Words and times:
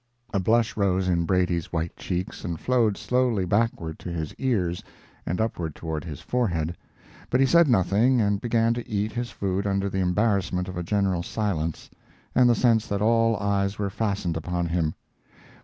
A 0.33 0.39
blush 0.39 0.75
rose 0.75 1.07
in 1.07 1.25
Brady's 1.25 1.71
white 1.71 1.95
cheeks 1.95 2.43
and 2.43 2.59
flowed 2.59 2.97
slowly 2.97 3.45
backward 3.45 3.99
to 3.99 4.09
his 4.11 4.33
ears 4.39 4.83
and 5.27 5.39
upward 5.39 5.75
toward 5.75 6.03
his 6.05 6.21
forehead, 6.21 6.75
but 7.29 7.39
he 7.39 7.45
said 7.45 7.67
nothing 7.67 8.19
and 8.19 8.41
began 8.41 8.73
to 8.73 8.89
eat 8.89 9.11
his 9.11 9.29
food 9.29 9.67
under 9.67 9.89
the 9.91 9.99
embarrassment 9.99 10.67
of 10.67 10.75
a 10.75 10.81
general 10.81 11.21
silence 11.21 11.87
and 12.33 12.49
the 12.49 12.55
sense 12.55 12.87
that 12.87 13.03
all 13.03 13.37
eyes 13.37 13.77
were 13.77 13.91
fastened 13.91 14.35
upon 14.37 14.65
him. 14.65 14.95